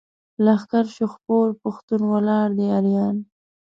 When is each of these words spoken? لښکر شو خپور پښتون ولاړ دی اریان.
لښکر 0.45 0.85
شو 0.95 1.05
خپور 1.13 1.47
پښتون 1.61 2.01
ولاړ 2.11 2.47
دی 2.57 2.67
اریان. 2.79 3.17